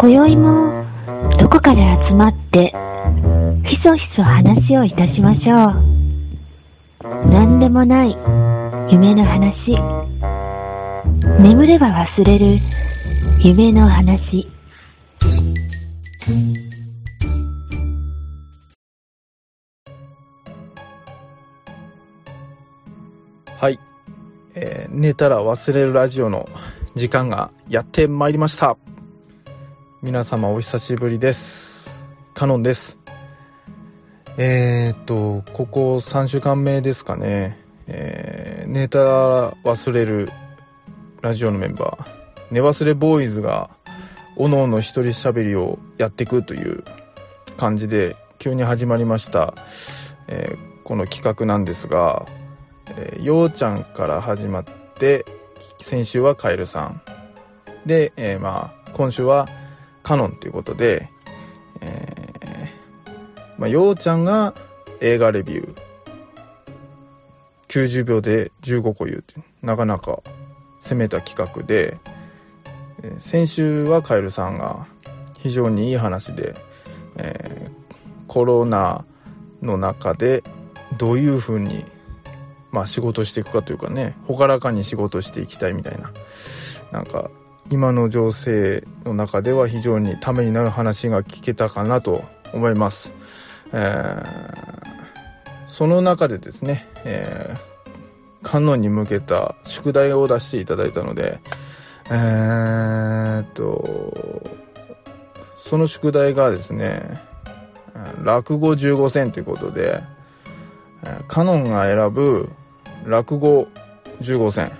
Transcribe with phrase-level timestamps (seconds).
[0.00, 0.84] 今宵も
[1.40, 2.72] どこかで集まって
[3.68, 7.28] ひそひそ話をいたしましょう。
[7.32, 8.16] 何でもない
[8.92, 9.76] 夢の話。
[11.42, 12.46] 眠れば忘れる
[13.42, 14.46] 夢の話。
[23.58, 23.80] はい。
[24.54, 26.48] えー寝たら忘れるラジオの
[26.94, 28.76] 時間がやってまいりました。
[30.00, 32.06] 皆様お久しぶりです。
[32.32, 33.00] カノンです。
[34.36, 37.58] えーっと、ここ3週間目ですかね。
[37.88, 40.30] えー、寝たら忘れる
[41.20, 42.06] ラジオのメンバー、
[42.52, 43.70] 寝忘れボーイズが、
[44.36, 46.84] おのおの一人喋りをやっていくという
[47.56, 49.54] 感じで、急に始まりました、
[50.28, 52.24] えーこの企画なんですが、
[52.86, 54.64] えーようちゃんから始まっ
[55.00, 55.26] て、
[55.80, 57.02] 先週はカエルさん。
[57.84, 59.48] で、えーまあ、今週は
[60.02, 61.10] カノンということで、
[61.80, 64.54] えーまあ、ようちゃんが
[65.00, 65.76] 映画レビュー。
[67.68, 70.22] 90秒で15個言うって、なかなか
[70.80, 71.98] 攻めた企画で、
[73.02, 74.86] え先週はカエルさんが
[75.38, 76.56] 非常にいい話で、
[77.16, 77.78] えー
[78.28, 79.06] コロナ
[79.62, 80.44] の中で
[80.98, 81.84] どういうふうに
[82.70, 86.12] まあ仕事していくかというかね、ほからかに仕事していきたいみたいな。
[86.92, 87.30] なんか、
[87.70, 93.14] 今の情勢の中では非常にためになる話が聞けたかなと思います。
[93.72, 94.88] えー
[95.78, 101.38] その中でですね、えー、観音に向けた宿題を出していただいたので、
[102.10, 104.42] えーと、
[105.60, 107.22] その宿題がですね、
[108.24, 110.02] 落語15選ということで、
[111.28, 112.50] カノンが選ぶ
[113.04, 113.68] 落語
[114.20, 114.72] 15選。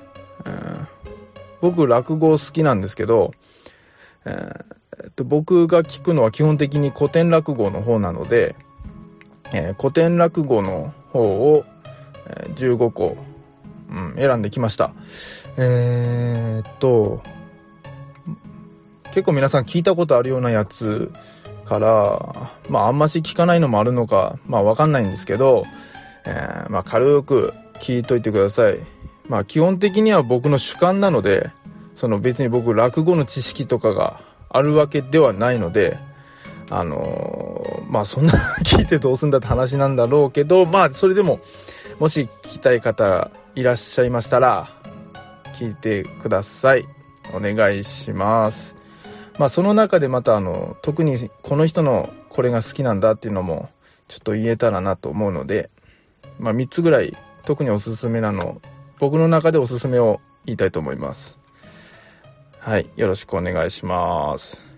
[1.61, 3.33] 僕落語好きなんですけど、
[4.25, 8.57] えーっと僕が聞くのは基本的に古典落語の方なので、
[9.53, 11.65] えー古典落語の方を、
[12.57, 13.17] 15個、
[13.91, 14.93] うん、選んできました。
[15.57, 17.23] えーっと、
[19.13, 21.13] 結構皆さん聞いたことあるようなやつ
[21.65, 25.65] から、まああんまし聞かないのもあるのか、まあわかんないんですけど、
[26.27, 28.79] えーまあ軽く聞いといてください。
[29.29, 31.51] まあ基本的には僕の主観なので、
[31.95, 35.99] その別に僕落語の知識とかがあるわけではないので、
[36.71, 38.33] あのーまあそんな
[38.65, 41.41] 聞いてどうすんだって話なんだろうけど、まあそれでも、
[41.99, 44.69] もし聞きたい方いらっしゃいましたら、
[45.55, 46.87] 聞いてください。
[47.35, 48.77] お願いします。
[49.39, 53.71] まあその中でまたあの、特にこの人のこれが好きなんだっていうのも、
[54.07, 55.71] ちょっと言えたらなと思うので、
[56.39, 58.61] まあ3つぐらい特におすすめなの、
[58.99, 61.39] 僕の中でおすすめを言いたいと思います。
[62.59, 64.69] はい、よろしくお願いします。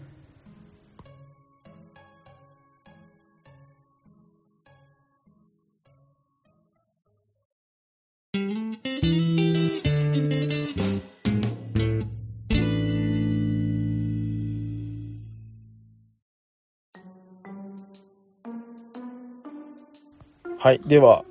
[20.63, 21.25] はい、では、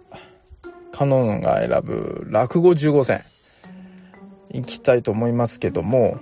[1.00, 3.22] カノンが選ぶ落語15選、
[4.52, 6.20] いきたいと思いますけども、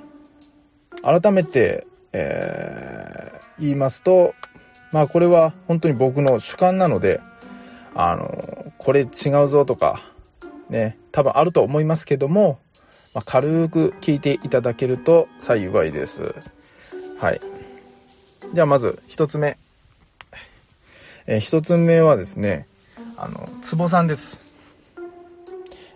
[1.01, 4.35] 改めて、えー言いますと、
[4.91, 7.21] まあこれは本当に僕の主観なので、
[7.95, 9.99] あの、これ違うぞとか、
[10.69, 12.59] ね、多分あると思いますけども、
[13.15, 16.35] まあ、軽く聞いていただけると幸いです。
[17.19, 17.41] はい。
[18.53, 19.57] じゃあまず一つ目。
[21.25, 22.67] えー一つ目はですね、
[23.17, 24.46] あの、つぼさんです。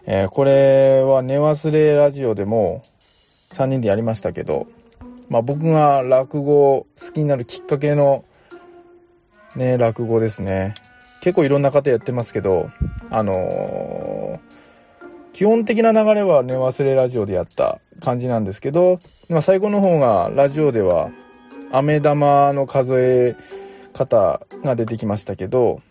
[0.06, 2.84] えーこれは寝忘れラジオでも
[3.52, 4.68] 3人でやりましたけど、
[5.30, 8.26] まあ僕が落語好きになるきっかけの
[9.56, 10.74] ね、落語ですね。
[11.22, 12.72] 結構いろんな方やってますけど、
[13.10, 14.62] あのー
[15.34, 19.00] 基本的な流れは寝忘れラジオでやった感じなんですけど、
[19.30, 21.10] まあ最後の方がラジオでは、
[21.72, 23.36] 飴玉の数え
[23.94, 25.82] 方が出てきましたけど、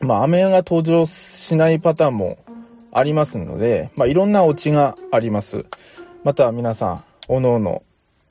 [0.00, 2.38] まあ飴が登場しないパターンも
[2.92, 5.66] ありますので、まあいろんなオチがあります。
[6.24, 7.82] また皆さん、おのおの、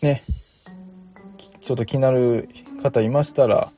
[0.02, 0.22] ね、
[1.60, 2.48] ちょっと気になる
[2.82, 3.70] 方いましたら、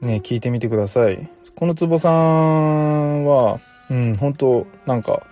[0.00, 1.28] ね、聞いてみてください。
[1.56, 3.58] このつぼさんは、
[3.90, 5.26] うん、本当なんか、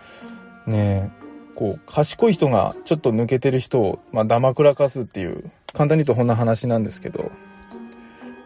[0.66, 1.10] ね、
[1.54, 7.30] こう、賢い人がちょっと抜けてる人を、まあ、騙くらかすっていう、簡単に言うとこんな話なんですけど、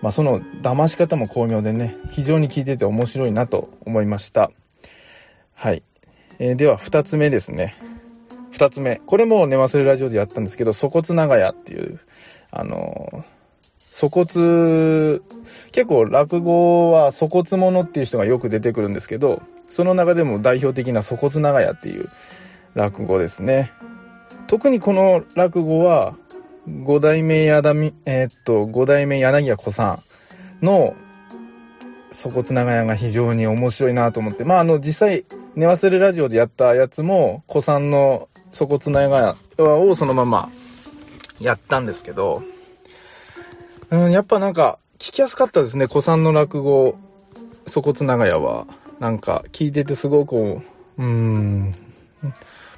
[0.02, 4.50] まあ、その騙し方も巧妙でね、非常に聞いてて面白いなと思いました。
[5.54, 5.82] はい。
[6.42, 7.76] えーでは、二つ目ですね。
[8.50, 8.96] 二つ目。
[9.06, 12.00] これも寝忘れラジオでやったんですけど、粗骨長屋っていう、
[12.50, 13.40] あのー
[13.92, 15.20] 粗骨、
[15.72, 22.08] 結構落語は粗骨者っていう人がよく出てくるんですけど、その中でも代表的な粗骨長屋っていう
[22.74, 23.72] 落語ですね。
[24.46, 26.14] 特にこの落語は、
[26.84, 29.98] 五代目やだみ、えー、っと、五代目柳家子さ
[30.62, 30.94] んの
[32.10, 35.24] 粗骨長屋が非常に面白いなと思って、まあ、あの、実際、
[35.56, 40.50] 寝忘れラジオでやったやつも、子さんの粗骨長屋をそのまま
[41.40, 42.42] やったんですけど、
[43.90, 46.96] うん、やっぱなんか、聞きやすかったですね、子さんの落語、
[47.66, 48.66] 粗骨長屋は。
[49.00, 51.74] なんか、聞いててすごく、うーん、
[52.22, 52.32] も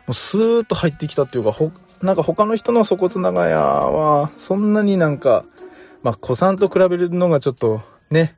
[0.09, 5.45] うスーッと入ってきたっていうか、ほ、なんか他の人の粗骨長屋は、そんなになんか、
[6.03, 8.35] まあ、子さんと比べるのがちょっと、ね、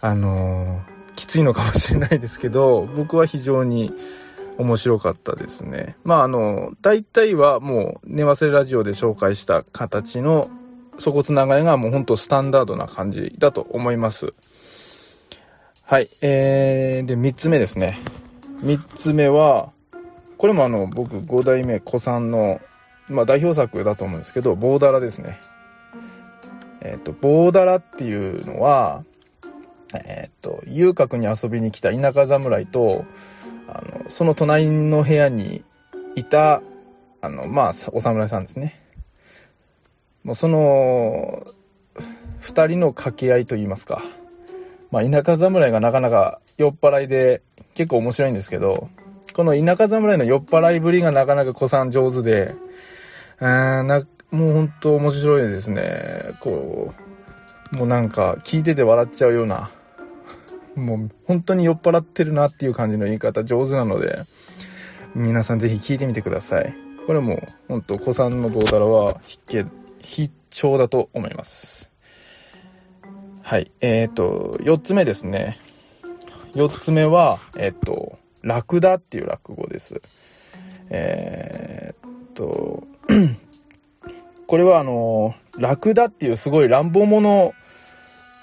[0.00, 0.91] あのー、
[1.22, 3.92] きついのかもしれないですけど、僕は非常に
[4.58, 5.94] 面白かったですね。
[6.02, 10.50] まあ、あの、大体はもう、寝忘れラジオで紹介した形の
[10.98, 14.34] 粗骨長屋がもうほんとスタンダードな感じだと思います。
[15.84, 16.08] はい。
[16.22, 18.00] えー、で、三つ目ですね。
[18.60, 19.70] 三つ目は、
[20.38, 22.60] これもあの、僕、五代目子さんの、
[23.08, 25.38] まあ、代表作だと思うんですけど、ボーダラですね。
[26.80, 29.04] えっ、ー、と、ボーダラっていうのは、
[29.98, 33.04] えっ、と、遊郭に遊びに来た田舎侍と、
[33.68, 35.64] あの、その隣の部屋に
[36.14, 36.62] いた、
[37.20, 38.80] あの、まあ、お侍さんですね。
[40.24, 41.46] もうその、
[42.40, 44.02] 二人の掛け合いと言いますか。
[44.90, 47.40] まあ、田舎侍がなかなか酔っ払いで
[47.74, 48.88] 結構面白いんですけど、
[49.32, 52.54] この田舎侍の酔っ払いぶりがなかなか子さん上手で、
[53.40, 56.34] えー、な、もうほんと面白いですね。
[56.40, 56.92] こ
[57.72, 59.70] う、もうなんか聞いてて笑っちゃうような、
[60.74, 64.22] もう本当に酔っ払ってるなっていう感じの言い方上手なので、
[65.14, 66.74] 皆さんぜひ聞いてみてください。
[67.06, 69.70] これも本当子さんの棒だらは必見
[70.00, 71.90] 必聴だと思います。
[73.42, 73.70] はい。
[73.80, 75.58] えっ、と、4つ目ですね。
[76.54, 80.00] 4つ目は、えっ、と、ラクダっていう落語です。
[80.90, 82.84] えー、っと、
[84.46, 87.52] これはあの、ラクダっていうすごい乱暴者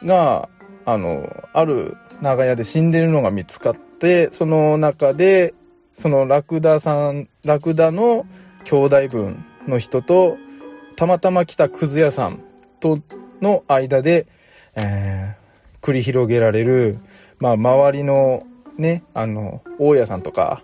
[0.04, 0.50] が、
[0.86, 5.54] あの、ある長屋で死んでるのが見つかって、その中で、
[5.94, 8.26] そのラクダさん、ラクダの
[8.64, 10.38] 兄弟分の人と、
[10.96, 12.42] たまたま来たくず屋さん
[12.80, 13.00] と
[13.42, 14.28] の間で、
[14.76, 17.00] えー、繰り広げられる、
[17.40, 18.46] まあ、周りの
[18.78, 20.64] ね、あの、大家さんとか、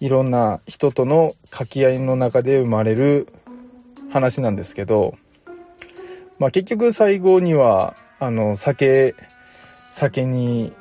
[0.00, 3.28] いろんな人との掛け合いの中で生まれる
[4.10, 5.14] 話なんですけど、
[6.38, 9.14] まあ結局最後には、あの、酒、
[9.90, 10.72] 酒に、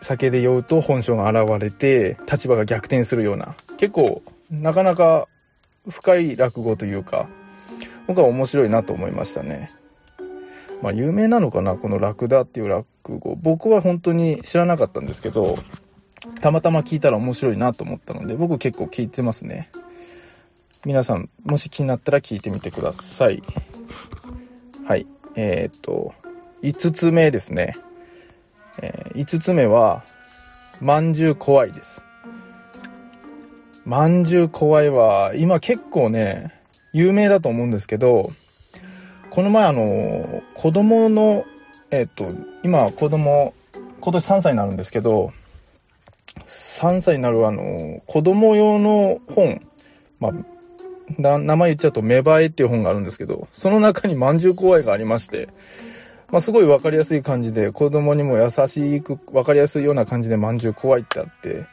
[0.00, 5.28] 酒で酔うと本性が現れて、立場が逆転するような、結構、なかなか
[5.88, 7.28] 深い落語というか、
[8.06, 9.70] 僕は面白いなと思いましたね。
[10.82, 12.86] まあ有名なのかなこのラクダっていう落
[13.18, 13.36] 語。
[13.40, 15.56] 僕は本当に知らなかったんですけど、
[16.40, 19.70] たまたま聞いたら面白いなと思ったので、僕結構聞いてますね。
[20.84, 23.42] 皆さん、もし気になったら聞いてみてください。
[24.84, 25.06] はい。
[25.36, 26.12] えー、っと、
[26.62, 27.76] 5つ目ですね。
[28.80, 30.02] えー、5つ目は、
[30.80, 32.04] まんじゅう怖いです。
[33.84, 36.52] まんじゅう怖いは、今結構ね、
[36.92, 38.30] 有名だと思うんですけど、
[39.30, 41.44] この前あの、子供の、
[41.90, 42.32] えっ、と、
[42.62, 43.54] 今子供、
[44.00, 45.32] 今年3歳になるんですけど、
[46.46, 49.66] 3歳になるあの、子供用の本、
[50.20, 55.48] まあ、名前言っちゃうと、芽生えっていう本があるんですけど、その中にまんじゅう怖いがありまして、
[56.32, 61.66] まあ、すごいわかりやすい感じで、子供にも優しく、わかりやすいような感じでまんじゅう怖いってあって、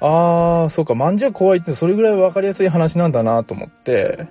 [0.00, 4.26] あー、そうか、まんじゅう怖いってそれぐらいわかりやすい話なんだなと思って、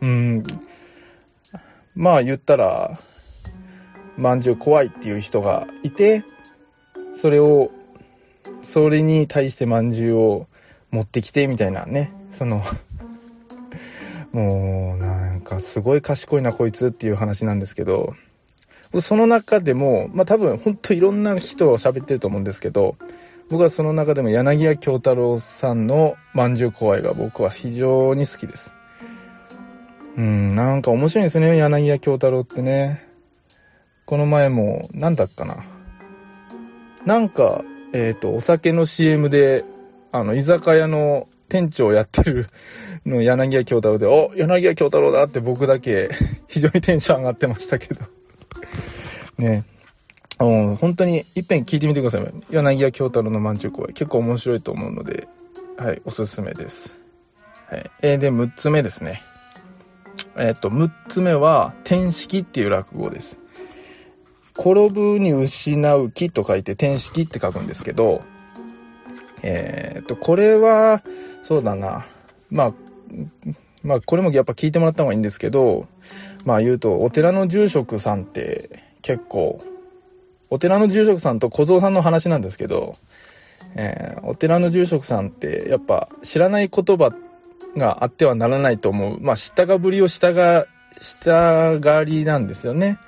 [0.00, 0.44] うん、
[1.94, 2.98] まあ言ったら、
[4.16, 6.24] まんじゅう怖いっていう人がいて、
[7.14, 7.70] それを、
[8.62, 10.46] それに対してまんじゅうを
[10.90, 12.62] 持ってきて、みたいなね、その
[14.32, 18.16] もう、なんかすごい賢いなこいつっていう話なんですけど、
[19.00, 22.96] その中でも、まあ多分ほんといろんな人を喋ってると思うんですけど、
[23.50, 28.74] 僕はその中でも柳家京太郎さんのまんじゅう怖いが僕は非常に好きです。
[30.16, 33.06] うん、なんか面白いんですよね、柳家京太郎ってね。
[34.04, 35.58] この前も、なんだっかな。
[37.06, 39.64] なんか、えっ、ー、と、お酒の CM で、
[40.12, 42.48] あの、居酒屋の店長やってる
[43.06, 46.10] の柳家京太郎で、お、柳家京太郎だって僕だけ
[46.48, 48.00] 非常にテンション上がってましたけど
[49.38, 49.64] ね。
[50.40, 52.32] うん、本当に一遍聞いてみてください。
[52.50, 53.88] 柳家京太郎のまんじゅう公演。
[53.88, 55.26] 結構面白いと思うので、
[55.76, 56.94] はい、おすすめです。
[57.68, 57.90] はい。
[58.02, 59.22] えー、で、6つ目ですね。
[60.36, 63.38] えっ、と、6つ目は、天式っていう落語です。
[64.56, 68.22] 転ぶに失う木と書いて天式って書くんですけど、
[69.42, 71.02] えっ、と、これは、
[71.42, 72.06] そうだな。
[72.50, 72.74] まあ、
[73.82, 75.86] まあ、これもやっぱ聞いてもらった方がいいんですけど、
[76.44, 79.60] まあ言うと、お寺の住職さんって結構、
[80.50, 82.96] お寺の住職さんと小僧さんの話なんですけど、
[83.74, 87.14] えーお寺の住職さんってやっぱ知らない言葉
[87.76, 89.20] があってはならないと思う。
[89.20, 90.66] まあ、知ったかぶりをしたが、
[91.00, 92.98] したがりなんですよね。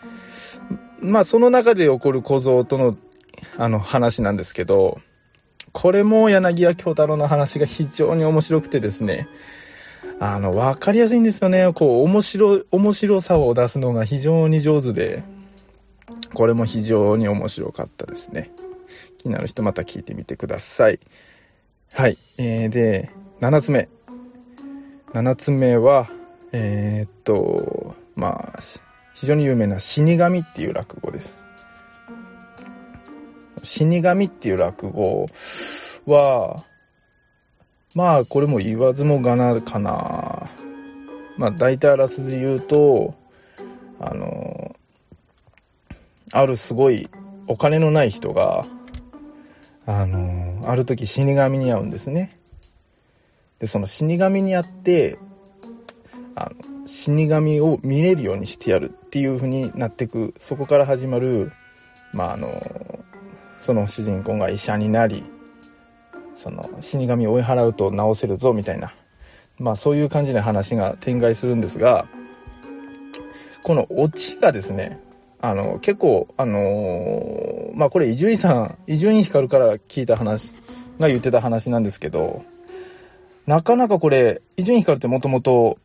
[1.01, 2.97] まあ、その中で起こる小僧との、
[3.57, 5.01] あの話なんですけど、
[5.73, 9.29] これも柳家京太郎の話が非常に面白くてですね、
[10.19, 11.73] あの、わかりやすいんですよね。
[11.75, 15.23] こう、面白、面白さを出すのが非常に上手で、
[16.35, 18.51] これも非常に面白かったですね。
[19.19, 21.01] 気になる人また聞いてみてください。
[21.93, 22.17] はい。
[22.39, 23.89] えー、で、7つ目。
[25.13, 26.11] 7つ目は、
[26.53, 28.61] えー、っと、まあ、
[29.15, 31.35] 非常に有名な死神っていう落語です。
[33.63, 35.29] 死神っていう落語
[36.07, 36.65] は、
[37.95, 40.49] まあ、これも言わずもがなかな。
[41.37, 43.15] まあ、大体あらすじ言うと、
[43.99, 44.77] あの、
[46.33, 47.09] あるすごい
[47.49, 48.65] お金のない人が、
[49.87, 52.37] あの、ある時死神に会うんですね。
[53.59, 55.19] で、その死神に会って、
[56.37, 61.51] あの、死神を見れるようにしてやるっていう風になってく、そこから始まる、
[62.13, 62.49] まあ、あの、
[63.63, 65.25] その主人公が医者になり、
[66.43, 68.95] その死神を追い払うと治せるぞみたいな、
[69.59, 72.07] まあそういう感じの話が展開するんですが、
[73.63, 74.99] このオチがですね、
[75.43, 80.55] あの、結構、あのーまあこれ伊集院さん、伊集院光から聞いた話
[80.99, 82.43] が言ってた話なんですけど、
[83.47, 85.77] なかなかこれ、伊集院光ってもともと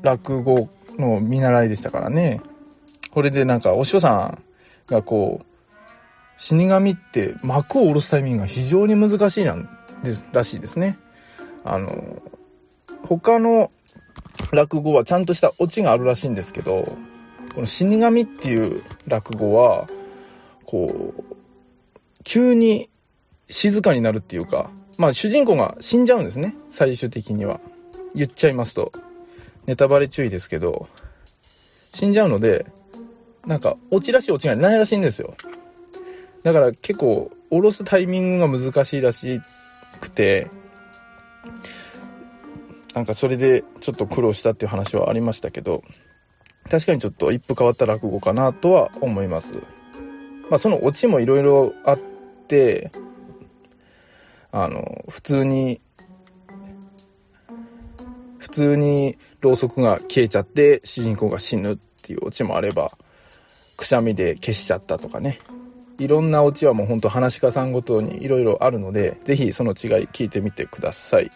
[0.00, 2.40] 落語の見習いでしたからね。
[3.10, 4.42] これでなんか、お師匠さん
[4.86, 5.49] がこう、
[6.40, 9.68] 死神って幕を下ろすタイミングが非常に難しいなん
[10.02, 10.98] です、らしいですね。
[11.64, 12.22] あの、
[13.02, 13.70] 他の
[14.50, 16.96] 落語はちゃんとしたオチがあるらしいんですけど、
[17.54, 19.86] この死神っていう落語は、
[20.64, 21.36] こう、
[22.24, 22.88] 急に
[23.50, 27.60] 静かになるっていうか、まあ主人公が死んじゃうんですね、最終的には。
[28.14, 28.92] 言っちゃいますと。
[29.66, 30.88] ネタバレ注意ですけど、
[31.92, 32.64] 死んじゃうので、
[33.46, 35.34] なんか、オチらしいオチがないらしいんですよ。
[36.42, 39.40] だから結構、下ろすタイミングが難しいらし
[40.00, 40.50] くて、
[42.94, 45.82] なんかそれでちょっと苦労したっていう話はありましたけど、
[46.70, 49.54] 確かにちょっと一風変わった落語かなとは思います。
[50.48, 51.98] まあそのオチもいろいろあっ
[52.48, 52.90] て、
[54.52, 55.80] あの、普通に、
[58.38, 62.96] 普通にろうそくが消えちゃって主人公が死ぬっていうオチもあれば、
[63.76, 65.38] くしゃみで消しちゃったとかね。
[66.00, 71.30] いろんなオチはもうほんと話し家さんごとにいろいろあるので、ぜひその違い聞いてみてください。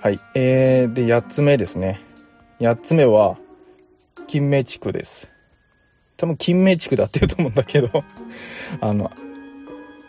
[0.00, 0.20] はい。
[0.36, 2.00] えー、で、8つ目ですね。
[2.60, 3.36] 8つ目は、
[4.28, 5.32] 金明地区です。
[6.16, 7.90] 多分金明地区だって言うと思うんだけど、
[8.80, 9.10] あの、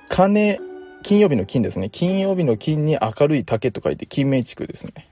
[0.08, 0.60] 金、
[1.02, 1.90] 金曜日の金ですね。
[1.90, 5.10] 金曜日の金に明るい竹と書いて金明地区ですね。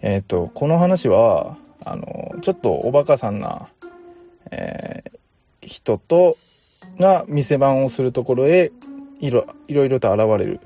[0.00, 3.68] えっ、と、この話は、あの、ちょっとおバカさんな、
[4.52, 5.18] えー
[5.68, 6.36] 人と、
[6.98, 8.72] が店番をするところへ
[9.20, 10.60] いろいろと現れる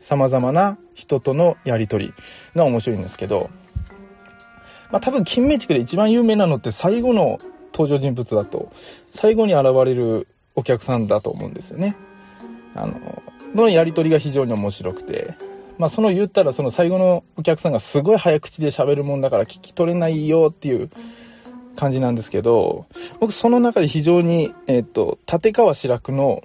[0.00, 2.12] 様々な人とのやりとり
[2.54, 3.50] が面白いんですけど、
[4.90, 7.38] まあ多分金明地区で一番有名なのって最後の
[7.72, 8.72] 登場人物だと、
[9.10, 11.96] 最後に現れるお客さんだと思うんですよね。
[12.74, 13.22] あの、
[13.54, 15.34] のやりとりが非常に面白くて、
[15.78, 20.88] まあその言ったらその最後のお客さんがすごい早口で喋るもんだから聞き取れないよっていう
[21.76, 22.86] 感じなんですけど、
[23.20, 26.42] 僕その中で非常に、えっ、と、立川志らくの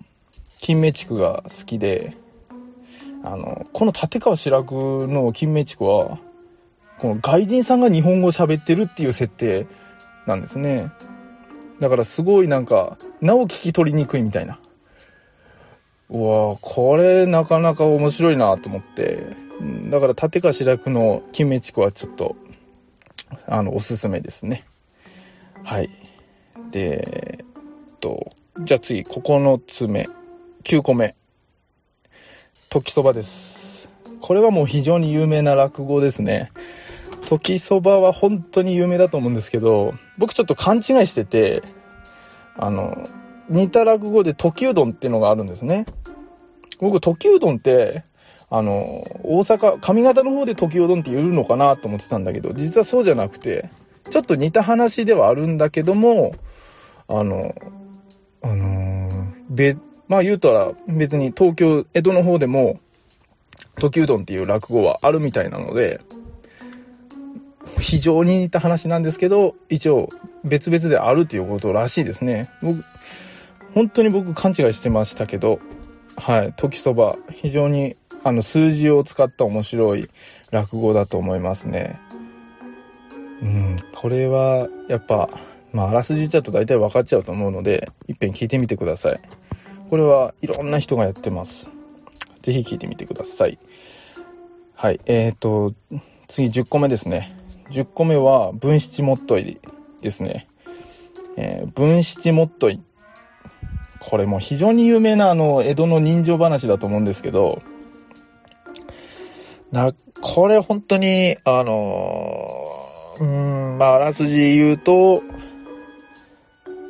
[0.59, 2.15] 金明地区が好きで、
[3.23, 6.19] あの、この立川志らくの金明地区は、
[6.99, 9.65] この外人さんが日本語を喋ってるっていう設定
[10.27, 10.91] なんですね。
[11.79, 14.59] だからすごいなんか、なお聞き取りにくいみたいな。
[16.11, 19.35] うわぁ、これなかなか面白いなと思って。
[19.89, 22.35] だから立川志らくの金明地区はちょっと、
[23.47, 24.65] あの、おすすめですね。
[25.63, 25.89] はい。
[26.71, 30.09] で、えっと、じゃあ次、9つ目、
[30.63, 31.15] 9個目。
[32.69, 33.89] 時そばです。
[34.21, 36.51] これはもう非常に有名な落語ですね。
[37.25, 41.63] 時そばは本当に有名だと思うんですけど、僕ちょっと勘違いしてて、
[42.57, 43.09] あの、
[43.49, 45.85] 似た落語で時うどんっていうのがあるんですね。
[46.79, 48.03] 僕、時うどんって、
[48.49, 53.69] あの、大阪、上方の方で時うどんって言うのかなと思ってたんだけど、実はそうじゃなくて、
[54.11, 56.35] ちょっと似た話ではあるんだけども、
[57.07, 57.55] あの、
[58.41, 59.77] あのー、べ、
[60.07, 62.79] まあ言うたら別に東京、江戸の方でも、
[63.77, 66.01] 時うどんっていう落語はあるみたいなので、
[67.79, 70.09] 非常に似た話なんですけど、一応
[70.43, 72.49] 別々であるということらしいですね。
[72.61, 72.83] 僕、
[73.73, 75.59] 本当に僕勘違いしてましたけど、
[76.17, 80.09] はい、時そば、非常にあの数字を使った面白い
[80.51, 81.99] 落語だと思いますね。
[83.41, 85.29] うん、これはやっぱ、
[85.73, 89.19] まあ、あらすじちゃうと大体分かっちゃうと思うので、いっぺん聞いてみてください。
[89.89, 91.67] これはいろんな人がやってます。
[92.41, 93.59] ぜひ聞いてみてください。
[94.75, 95.73] はい、えーと、
[96.27, 97.35] 次10個目ですね。
[97.71, 99.59] 10個目は分七もっとい
[100.01, 100.47] ですね。
[101.37, 102.81] えー、分七もっとい。
[103.99, 107.61] これも非常に有名なあの、江戸の人情話だと思うんですけど、
[109.71, 112.80] な、これ本当に、あのー、
[113.19, 115.23] うん、まあ、あらすじ言うと、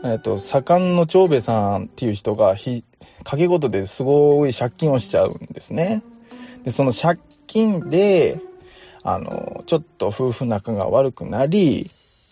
[0.03, 2.83] えっ、と、左官の長兵衛さんっていう人が、ひ、
[3.19, 6.01] 掛け事ですごい借金をしちゃうんですね。
[6.63, 8.39] で、その借金で、
[9.03, 11.89] あの、ちょっと夫婦仲が悪くなり、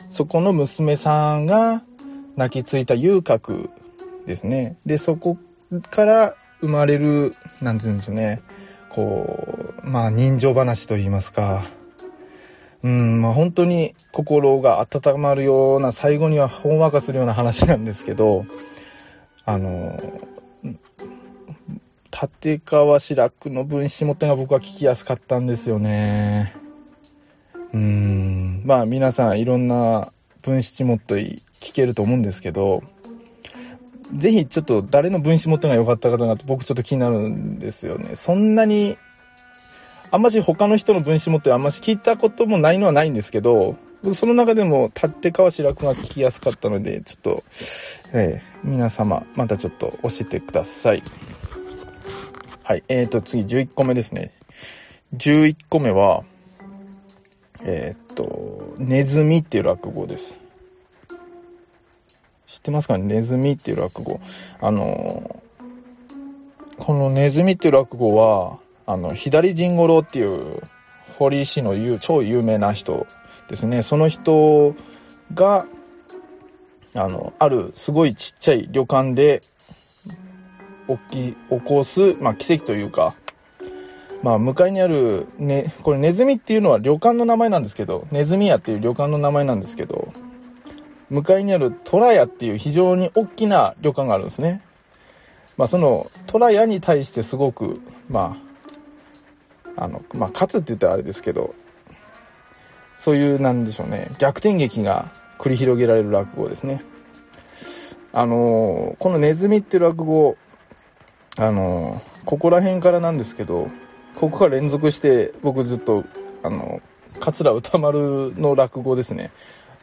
[0.10, 1.84] そこの娘さんが
[2.36, 3.70] 泣きついた遊郭
[4.26, 4.78] ですね。
[4.86, 5.38] で、そこ
[5.90, 8.42] から生まれる、なんて言うんでしょうね。
[8.90, 11.64] こう、まあ人情話と言いますか。
[12.84, 18.46] うん、まあ本当に心が温まるような、最後にはほんわかするような話なんですけど、
[19.46, 20.00] あの、
[22.12, 26.56] 立川志らくの分子持ってが僕は聞きやすかったんですよね。
[27.74, 28.62] うん。
[28.66, 31.42] まあ皆さんいろんな分子もっと聞
[31.74, 32.84] けると思うんですけど、
[34.16, 38.16] ぜひちょっと誰の分子もっとが良かったかなって僕ちょっと気になるんですよね。
[38.16, 38.98] そんなに、
[40.12, 43.76] あんまし他の人の分子もってあんまし聞いたこともないのはないんですけど、
[44.14, 47.44] その中でも立って川志らくが聞きやすかったので、ちょっと、
[48.14, 51.04] えー、皆様、またちょっと教えてください。
[52.64, 52.84] はい。
[52.88, 54.32] えーと、次、11個目ですね。
[55.16, 56.24] 11個目は、
[57.62, 60.38] えー、っと、ネズミっていう落語です。
[62.48, 63.04] 知ってますかね？
[63.04, 64.22] ネズミっていう落語。
[64.62, 65.44] あの、
[66.78, 70.64] このネズミっていう落語は、あの、左陣五郎っていう
[71.20, 73.06] 堀市の超有名な人
[73.48, 73.84] ですね。
[73.84, 74.76] その人
[75.36, 75.68] が、
[76.96, 79.44] あの、あるすごいちっちゃい旅館で
[81.12, 83.14] 起き、起こす、まあ、奇跡というか、
[84.24, 90.12] まあ、向かいにある、ね、これネズミっていうのは旅館の名前なんですけど、ネズミ屋っていう旅館の名前なんですけど、
[91.12, 94.64] 向かいにあるトラヤっていう非常に大きな旅館があるんですね。
[95.58, 98.49] まあ、そのトラヤに対してすごく、まあ、
[99.82, 101.56] あの、まあ、勝つって言ったらあれですけど、
[102.98, 106.84] そういう、なんでしょうね、逆転劇が繰り広げられる落語ですね。
[108.12, 110.36] あのー、このネズミっていう落語、
[111.38, 113.70] あの、ここら辺からなんですけど、
[114.16, 116.04] ここが連続して、僕ずっと、
[116.44, 116.82] あの、
[117.22, 119.32] 桂歌丸の落語ですね。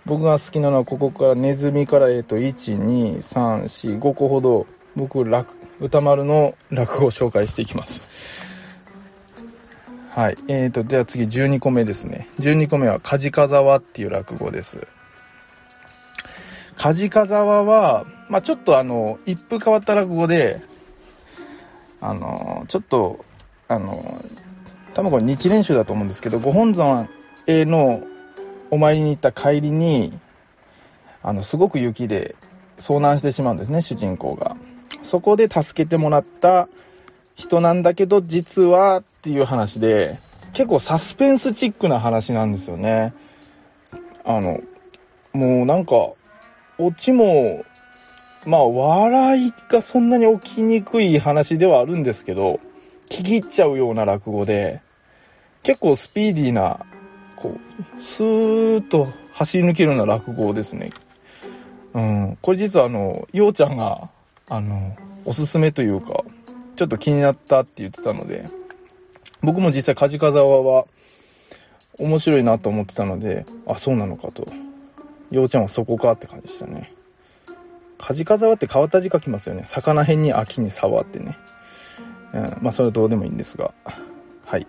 [0.04, 5.20] 僕が好きなのは、ここからネズミから、えっ、と、1、2、3、4、5個ほど、僕、
[5.80, 8.02] 歌丸の落語を紹介していきます。
[10.16, 10.38] はい。
[10.48, 12.26] えーと、では次12個目ですね。
[12.40, 14.88] 12個目は、梶かざわっていう落語です。
[16.78, 20.62] 梶かざわは、まあちょっとあの、一風変わった落語で、
[22.00, 23.26] あの、ちょっと、
[23.68, 24.24] あの、
[24.94, 27.10] 多分これ日練習だと思うんですけど、ご本尊
[27.46, 28.02] への
[28.70, 30.18] お参りに行った帰りに、
[31.22, 32.36] あの、すごく雪で
[32.78, 34.56] 遭難してしまうんですね、主人公が。
[35.02, 36.70] そこで助けてもらった
[37.36, 40.18] 人なんだけど、実はっていう話で、
[40.52, 43.14] 結構サスペンスチックな話なんですよね。
[44.24, 44.60] あの、
[45.32, 45.94] もうなんか、
[46.78, 47.64] オチも
[48.46, 52.60] まあ、笑いがそんなに起きにくい話ではあるんですけど、
[53.10, 54.80] 聞き入っちゃうような落語で、
[55.64, 56.86] 結構スピーディーな、
[57.34, 57.58] こ
[57.98, 60.92] う、スーッと走り抜けるような落語ですね。
[61.92, 62.38] うん。
[62.40, 64.10] これ実はあの、ようちゃんが、
[64.48, 66.22] あの、おすすめというか、
[66.76, 68.46] ちょっと気になったって言ってたので、
[69.42, 70.86] 僕も実際梶川は
[71.98, 74.46] 面白いなと思ってたので、あ、そうなのかと。
[75.30, 76.92] ようちゃんはそこかって感じでしたね。
[77.98, 79.62] カジカザワって変わった字書きますよね。
[79.64, 81.36] 魚辺に秋に沢ってね。
[82.32, 83.72] うん、まあ、それはどうでもいいんですが。
[84.44, 84.66] はい。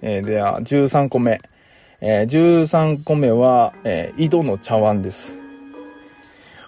[0.00, 1.40] えー、では、13個目。
[2.00, 5.36] えー、13個目は、えー、井戸の茶碗です。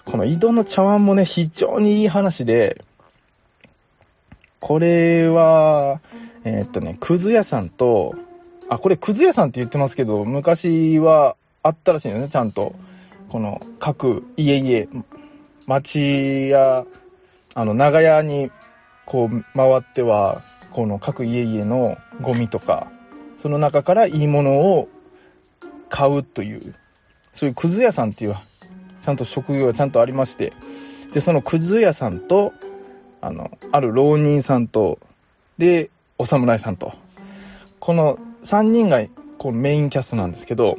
[0.05, 2.85] この井戸の茶碗もね、非常にいい話で、
[4.65, 6.01] これは、
[6.43, 8.15] えーっとね、くず屋さんと、
[8.67, 12.73] あ、これくず屋さんって言ってますけど、昔はあったらしいよね、ちゃんと。
[13.29, 15.05] この各家々、
[15.67, 16.83] 町や、
[17.53, 18.49] あの、長屋に
[19.05, 22.87] こう回っては、この各家々のゴミとか、
[23.37, 24.89] その中からいいものを
[25.89, 26.73] 買うという、
[27.35, 28.35] そういうくず屋さんっていう、
[28.99, 30.53] ちゃんと職業がちゃんとありまして、
[31.11, 32.51] で、そのくず屋さんと、
[33.25, 34.99] あの、ある浪人さんと、
[35.57, 36.93] で、お侍さんと、
[37.79, 39.03] この3人が
[39.39, 40.77] このメインキャストなんですけど、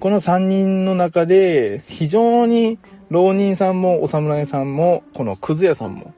[0.00, 2.78] この3人の中で、非常に
[3.08, 6.12] 浪人さんもお侍さんも、このくず屋さんも、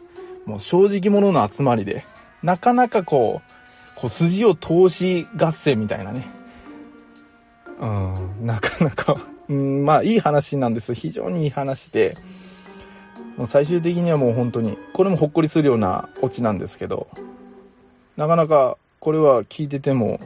[0.44, 2.04] もう正直者の集まりで、
[2.42, 6.26] なかなかこう、こう筋を通し合戦みたいなね。
[7.78, 10.94] うん、なかなか、うん、まあいい話なんです。
[10.94, 12.16] 非常にいい話で、
[13.36, 17.08] もう最終的にはもう本当に、これもほっこりするようなオチなんですけど、
[18.16, 20.20] なかなかこれは聞いてても、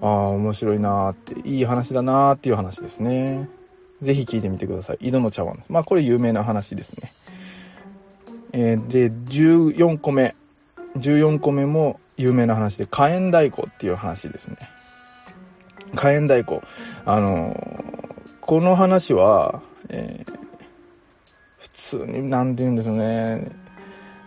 [0.00, 3.48] ああ、面白いなーって、いい話だなーっていう話ですね。
[4.00, 5.08] ぜひ聞いてみてください。
[5.08, 5.70] 井戸の茶碗です。
[5.70, 7.12] まあこれ有名な話ですね。
[8.52, 10.34] えーで、14個目。
[10.96, 14.56] 14個目も有名な話で、火炎太鼓っていう話ですね。
[15.94, 16.60] 火炎太鼓。
[17.04, 18.00] あのー
[18.40, 20.39] この話は、えー
[21.60, 23.48] 普通に、なんて言うんですよね。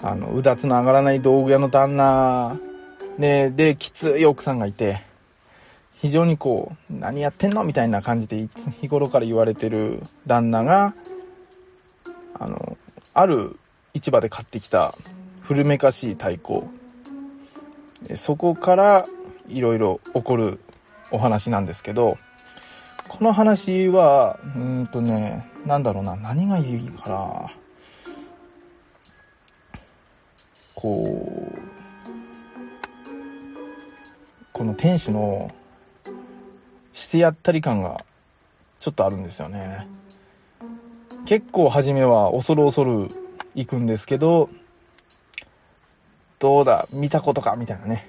[0.02, 2.58] あの、うだつの上がらない道具屋の旦那、
[3.18, 5.02] ね、で、きつい奥さんがいて、
[5.96, 8.48] 非常にこう、何やってんのみたいな感じで、
[8.82, 10.94] 日頃から言われてる旦那が、
[12.40, 12.78] あの、
[13.14, 13.58] ある
[13.94, 14.96] 市場で買ってきた
[15.42, 16.64] 古めかしい太鼓。
[18.16, 19.06] そこから
[19.48, 20.60] いろいろ起こる
[21.12, 22.18] お話なんですけど、
[23.08, 27.54] この話は、うんとね、なんだろうな、何がいいかな。
[30.76, 31.60] こう、
[34.52, 35.54] この店主の
[36.92, 38.04] してやったり感が
[38.80, 39.88] ちょっとあるんですよね。
[41.26, 43.10] 結構初めは恐る恐る
[43.56, 44.50] 行くんですけど、
[46.40, 48.08] どうだ、見たことかみたいなね。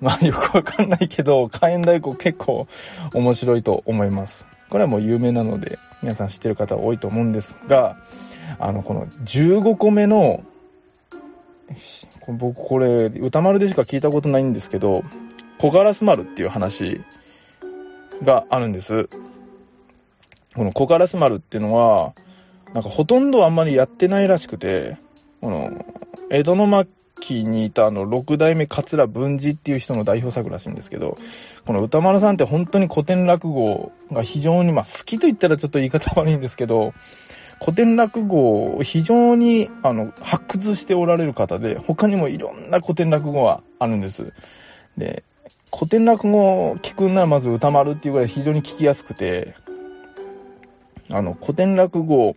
[0.00, 2.66] まあよくわかんないけど、火炎太鼓結構
[3.14, 4.46] 面白いと思います。
[4.68, 7.96] これはもう有名なので、皆さん知ってる方多いと思うんですが、
[8.58, 10.42] あの、この15個目の、
[12.26, 15.04] 僕これ、歌丸でしか聞いたことないんですけど、
[15.58, 17.00] 小ガラス丸っていう話
[18.22, 19.08] があるんです。
[20.54, 22.14] この小ガラス丸っていうのは、
[22.72, 24.96] なんかほとんどあんまりやってないらしくて、
[25.40, 25.84] この、
[26.30, 26.88] 江戸の末
[27.20, 31.16] 期にいたあの、六代目桂文治っていう人の代表作らしいんですけど、
[31.66, 36.92] この歌丸さんって本当に古典落語が非常に、まあ好きと言ったらちょっと言い方悪いんですけど、
[37.60, 44.32] 古典落語を非常にあの発掘しておられる方で、他にもいろんな古典落語があるんです。
[44.96, 45.24] で、
[45.74, 49.54] 古典落語を聞くならまず歌丸っていうぐらい非常に聞きやすくて、
[51.10, 52.36] あの、古典落語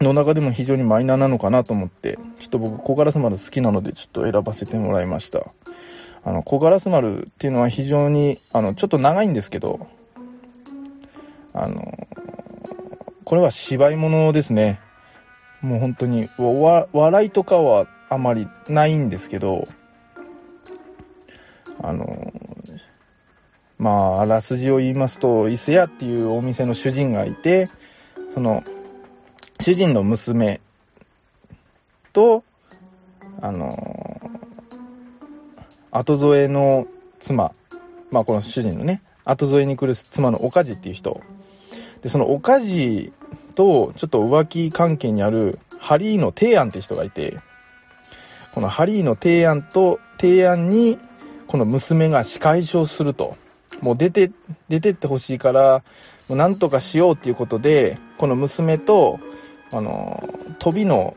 [0.00, 5.46] の中でも非常にマイナーなのかなと思って、ちょっと僕、小ガラス丸好きなので、ちょっと選ばせてもらいました。
[6.24, 9.86] あの、小ガラス丸っていうのは非常に、あの、ちょっと長いんですけど、
[11.52, 12.08] あの、
[13.24, 14.80] これは芝居物ですね。
[15.60, 19.66] もう本当に、わ、笑いとかはあまりないんですけど、
[21.82, 22.32] あの、
[23.78, 27.68] まあ、あらすじを言いますと、伊勢屋っていうお店の主人がいて、
[28.28, 28.64] その、
[29.60, 30.60] 主人の娘
[32.12, 32.44] と、
[33.40, 34.30] あの、
[35.90, 36.86] 後添えの
[37.18, 37.52] 妻、
[38.10, 41.20] まあこの主人のね、後添えに来る妻の岡地っていう人。
[42.02, 43.12] で、その岡地
[43.56, 47.40] とちょっと浮気関係にあるハリーの提案って人がいて、
[48.54, 50.98] このハリーの提案と提案に、
[51.48, 53.36] この娘が仕返しをすると。
[53.80, 54.30] もう出て、
[54.68, 55.82] 出てってほしいから、
[56.28, 59.20] もうなんとかしようっていうことで、この娘と、
[59.72, 60.28] あの、
[60.58, 61.16] 飛びの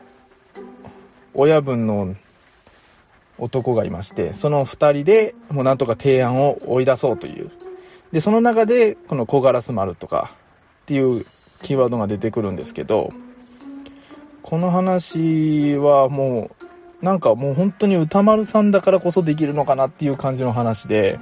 [1.34, 2.14] 親分の
[3.38, 7.50] 男がいまして、その二人でもうなんとか提案を追い出そうという。
[8.12, 10.36] で、その中で、この小ガラス丸とか
[10.82, 11.24] っていう
[11.62, 13.12] キーワードが出てくるんですけど、
[14.42, 16.50] この話はも
[17.00, 21.18] う、なんかもう本当に歌丸さんだからこそできるのかなっていう感じの話で、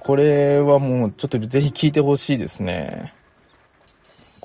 [0.00, 3.14] これはもうちょっとぜひ聞いてほしいですね。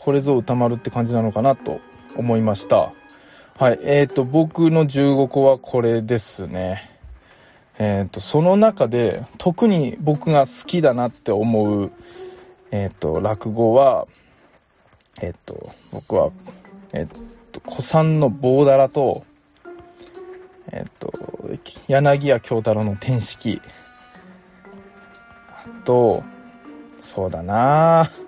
[0.04, 1.80] これぞ歌丸って感じなのかなと
[2.18, 2.92] 思いました。
[3.60, 3.80] はい。
[3.84, 6.90] えっ、と、僕の15個はこれですね。
[7.78, 11.92] えっ、と、その中で特に僕が好きだなって思う、
[12.72, 14.08] えっ、と、落語は、
[15.22, 16.32] えっ、と、僕は、
[16.94, 17.08] えっ、
[17.52, 19.24] と、古参の棒だらと、
[20.72, 21.14] えっと、
[21.88, 23.62] 柳家京太郎の天式。
[25.48, 26.24] あと、
[27.04, 28.21] そうだなこ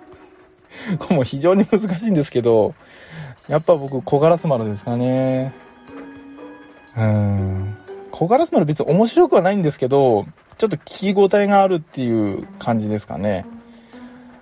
[1.10, 2.74] れも非常に難しいんですけど、
[3.48, 5.52] やっぱ僕、小ガラス丸ですかね。
[6.96, 7.76] うーん。
[8.10, 13.44] 小ガラス丸別に面白くはないんですけど、ちょっと聞き応えがあるっていう感じですかね。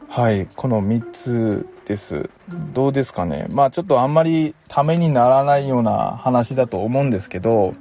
[0.09, 2.29] はい、この3つです。
[2.75, 3.47] どうですかね。
[3.51, 7.75] まあちょっとあんまりためにならないような話だと思うんですけど、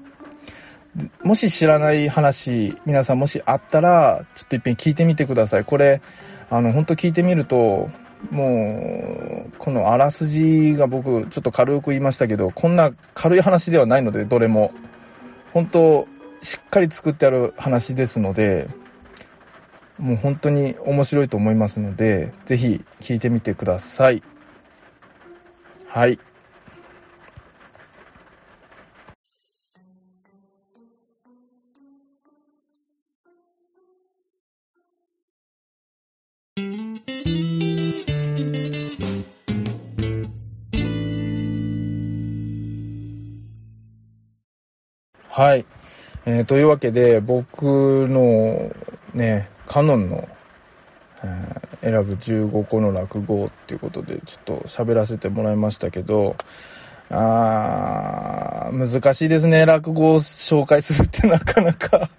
[1.23, 5.65] もし知らない話、皆さんもしあったら、ちょっと一遍聞いてみてください。
[5.65, 6.01] これ、
[6.49, 7.89] あの、ほんと聞いてみると、
[8.29, 14.71] もう、このあらすじが僕、ちょっと軽く言いましたけど、こんな軽い話ではないので、どれも。
[15.53, 16.07] 本当
[16.41, 18.69] しっかり作ってある話ですので、
[19.97, 24.23] もう本当に面白いと思いますので、ぜひ聞いてみてください。
[25.87, 26.19] はい。
[45.41, 45.65] はい。
[46.27, 47.63] えー、というわけで、僕
[48.07, 48.71] の
[49.15, 50.29] ね、カノンの、
[51.23, 56.35] えー、選ぶ15個の落語っていうことで、ちょっと喋らせてもらいましたけど、
[57.09, 62.11] あー、難しいですね、落語を紹介するってなかなか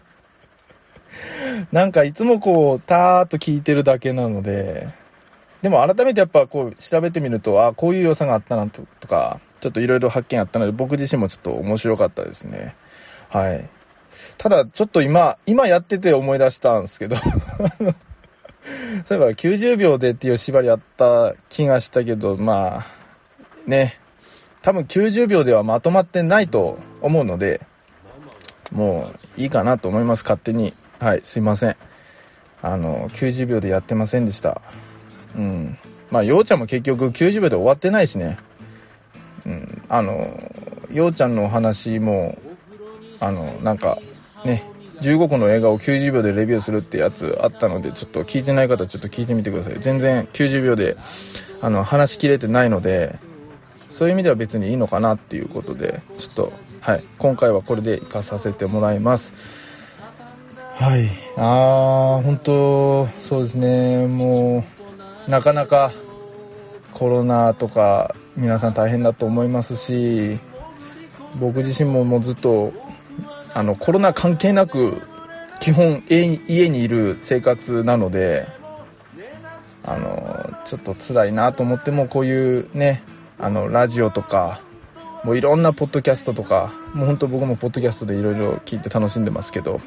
[1.71, 4.89] なんかいつもこう、たーっと聞いてるだけなので、
[5.63, 12.75] でも改めてやっぱこう調べてみると、あこういう良さがあったなとか、ちょっといろいろ発見あったので、僕自身もちょっと面白かったですね。
[13.33, 13.69] はい。
[14.37, 17.17] ただ、ちょっと今、今やってて思い出したんですけど
[19.05, 22.87] そういえば90秒でっていう縛りあった気がしたけど、まあ、
[23.67, 23.99] ね、
[24.61, 27.63] 多分90秒ではまとまってないと思うので、
[28.71, 30.75] もういいかなと思います、勝手に。
[31.01, 31.77] はい、すいません。
[32.61, 34.61] あの、90秒でやってませんでした。
[35.37, 35.79] うん。
[36.11, 38.37] まあ、ようちゃんも結局90秒で終わってないしね。
[39.47, 39.83] うん。
[39.89, 40.39] あの、
[40.93, 42.39] ようちゃんのお話も、
[43.23, 43.99] あの、なんか、
[44.45, 44.65] ね、
[45.01, 49.77] 15個の映画を90秒でレビューするってやつあったので、ちょっと聞いてない方ちょっと聞いてみてください。
[49.79, 50.97] 全然90秒で、
[51.61, 53.21] あの、話しきれてないので、
[53.91, 59.33] そういう意味では別にいいのかなっていうことで、ちょっと、はい、今回はこれで活かさせてもらいます。
[60.75, 64.65] はい、あー、本当そうですね、も
[65.29, 65.93] う、なかなか
[66.93, 70.41] コロナとか皆さん大変だと思いますし、
[71.39, 72.73] 僕自身ももうずっと
[73.55, 75.03] あの、コロナ関係なく、
[75.61, 76.29] 基本家
[76.69, 78.47] にいる生活なので、
[79.85, 83.03] あの、ちょっと辛いなと思っても、こういうね、
[83.39, 84.61] あの、ラジオとか、
[85.25, 89.81] もういろんなポッドキャストとか、もうほんと僕もポッドキャストでいろいろ聞いて楽しんでますけど、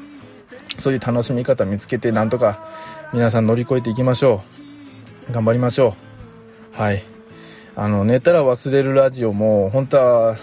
[0.78, 2.58] そういう楽しみ方見つけて、なんとか
[3.12, 4.42] 皆さん乗り越えていきましょ
[5.30, 5.32] う。
[5.32, 5.94] 頑張りましょ
[6.74, 6.80] う。
[6.80, 7.04] はい。
[7.74, 10.36] あの、寝たら忘れるラジオも、本当は、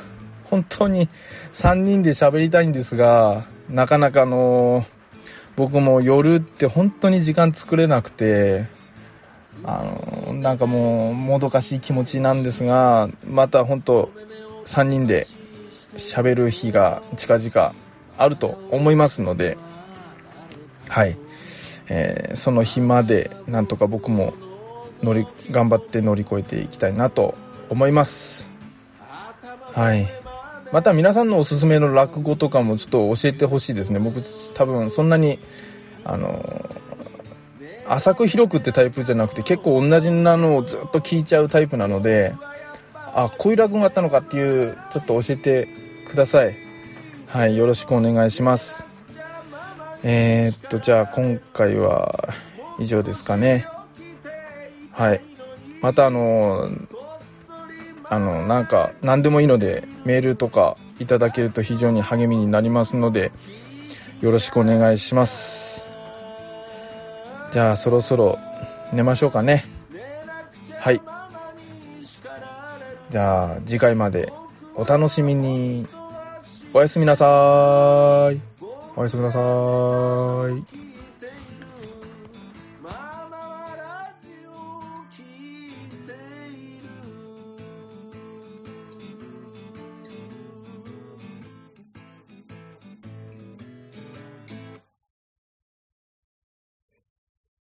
[0.54, 1.10] 本当に
[1.54, 4.86] 3人で喋りたいんですが、なかなかあの、
[5.56, 8.68] 僕も夜って本当に時間作れなくて、
[9.64, 9.84] あ
[10.28, 14.12] の、なんかもう、もどかしい気持ちなんですが、また本当、
[14.66, 15.26] 3人で
[15.98, 17.74] 喋る日が近々
[18.20, 19.58] あると思いますので、
[20.88, 21.18] はい。
[21.90, 24.36] えー、その日まで、なんとか僕も
[25.02, 27.34] 乗り、頑張って乗り越えていきたいなと
[27.72, 28.48] 思います。
[29.74, 30.23] はい。
[30.74, 34.00] また皆さんのおすすめの落語とかもちょっと教えてほしいですね。
[34.00, 34.24] 僕
[34.56, 35.38] 多分そんなに、
[36.04, 36.44] あの、
[37.88, 42.34] 浅く広くってタイプじゃなくて結構同じなのをずっと聞いちゃうタイプなので、
[42.96, 45.68] あ、こういう落語があったのかっていう、ちょっと教えて
[46.10, 46.56] ください。
[47.28, 48.88] はい、よろしくお願いします。
[50.02, 52.34] えー、っと、じゃあ今回は
[52.80, 53.68] 以上ですかね。
[54.92, 55.22] はい。
[55.84, 56.72] またあの
[58.14, 63.32] あの、なんか、何でもいいので、メールとかいただけると非常に励みになりますので、
[64.22, 65.88] よろしくお願いします。
[67.52, 68.38] じゃあ、そろそろ
[68.94, 69.66] 寝ましょうかね。
[70.80, 71.02] はい。
[73.10, 74.32] じゃあ、次回まで
[74.76, 75.88] お楽しみに。
[76.76, 78.42] おやすみなさーい。
[78.96, 80.93] おやすみなさーい。